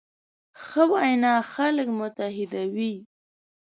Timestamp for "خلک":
1.51-1.87